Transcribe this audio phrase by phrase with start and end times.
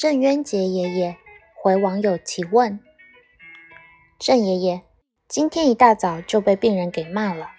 [0.00, 1.18] 郑渊洁爷爷
[1.54, 2.80] 回网友提问：
[4.18, 4.80] 郑爷爷，
[5.28, 7.50] 今天一大早就被病人给骂了，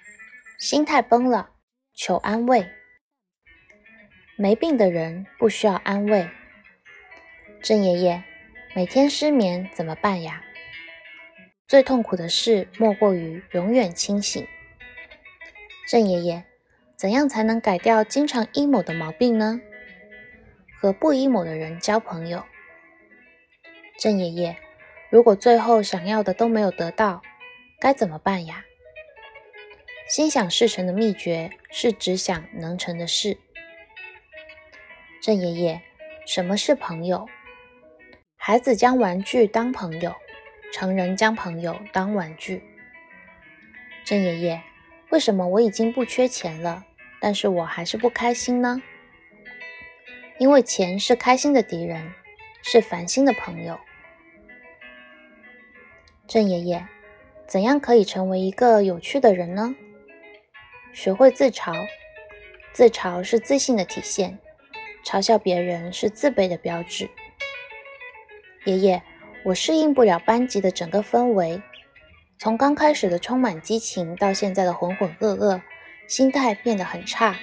[0.58, 1.52] 心态崩了，
[1.94, 2.66] 求安慰。
[4.38, 6.28] 没病的人不需要安慰。
[7.62, 8.24] 郑爷爷，
[8.74, 10.42] 每天失眠怎么办呀？
[11.68, 14.44] 最痛苦的事莫过于永远清醒。
[15.88, 16.44] 郑爷爷，
[16.96, 19.62] 怎样才能改掉经常 emo 的毛病呢？
[20.82, 22.44] 和不 emo 的人交朋友。
[24.00, 24.58] 郑爷爷，
[25.12, 27.22] 如果最后想要的都没有得到，
[27.80, 28.66] 该怎么办呀？
[30.10, 33.38] 心想事成的秘诀是只想能成的事。
[35.22, 35.82] 郑爷爷，
[36.26, 37.30] 什么是朋友？
[38.36, 40.16] 孩子将玩具当朋友，
[40.74, 42.64] 成人将朋友当玩具。
[44.04, 44.60] 郑爷爷，
[45.12, 46.84] 为什么我已经不缺钱了，
[47.20, 48.82] 但是我还是不开心呢？
[50.42, 52.16] 因为钱是开心的敌人，
[52.64, 53.80] 是烦心的朋友。
[56.28, 56.84] 郑爷爷，
[57.46, 59.76] 怎样可以成为一个有趣的人呢？
[60.94, 61.86] 学会自嘲，
[62.74, 64.40] 自嘲是自信的体现，
[65.06, 67.08] 嘲笑别人是自卑的标志。
[68.66, 69.04] 爷爷，
[69.44, 71.62] 我适应不了班级的整个氛围，
[72.40, 75.62] 从刚开始的充满激情，到现在的浑浑噩噩，
[76.08, 77.36] 心态变得很差，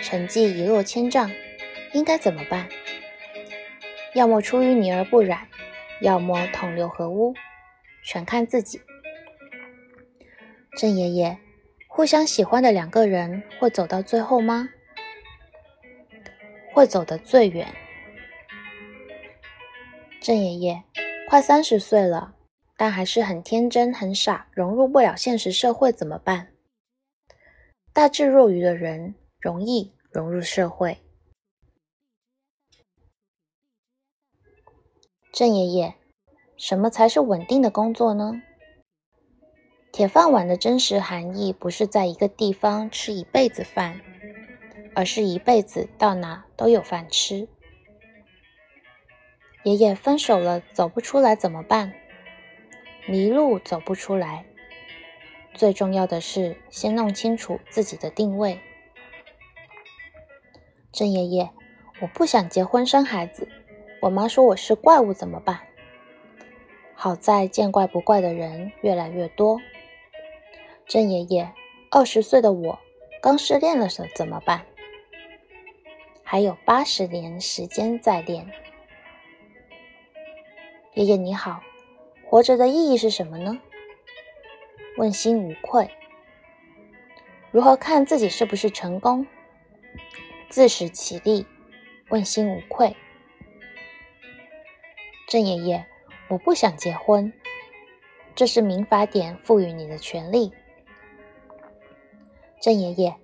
[0.00, 1.30] 成绩一落千丈。
[1.96, 2.68] 应该怎么办？
[4.14, 5.48] 要么出淤泥而不染，
[6.02, 7.34] 要么同流合污，
[8.04, 8.78] 全看自己。
[10.76, 11.38] 郑爷爷，
[11.88, 14.68] 互相喜欢的两个人会走到最后吗？
[16.74, 17.66] 会走得最远。
[20.20, 20.82] 郑爷爷，
[21.30, 22.34] 快三十岁了，
[22.76, 26.48] 但还是很天真、很傻，融入不了现实社会，怎么办？
[27.94, 30.98] 大智若愚的人容易融入社会。
[35.36, 35.94] 郑爷爷，
[36.56, 38.40] 什么才是稳定的工作呢？
[39.92, 44.00] 铁饭碗的真实含义不是在一个地方吃一辈子饭，
[44.94, 47.48] 而是一辈子到哪都有饭吃。
[49.62, 51.92] 爷爷分手了，走不出来怎么办？
[53.06, 54.46] 迷路走不出来，
[55.52, 58.58] 最重要的是先弄清楚自己的定位。
[60.90, 61.50] 郑爷爷，
[62.00, 63.46] 我不想结婚生孩子。
[64.06, 65.58] 我妈说我是怪物，怎么办？
[66.94, 69.60] 好在见怪不怪的人越来越多。
[70.86, 71.52] 郑爷爷，
[71.90, 72.78] 二十岁的我
[73.20, 74.64] 刚失恋了，怎怎么办？
[76.22, 78.48] 还有八十年时间再练。
[80.94, 81.60] 爷爷你好，
[82.24, 83.58] 活着的意义是什么呢？
[84.98, 85.90] 问心无愧。
[87.50, 89.26] 如何看自己是不是成功？
[90.48, 91.44] 自食其力，
[92.08, 92.94] 问心无愧。
[95.26, 95.84] 郑爷爷，
[96.28, 97.32] 我不想结婚，
[98.36, 100.52] 这是民法典赋予你的权利。
[102.60, 103.16] 郑爷爷，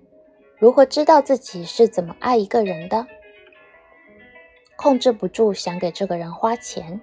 [0.57, 3.07] 如何知道自己是怎么爱一个人的？
[4.75, 6.99] 控制不住想给这个人花钱。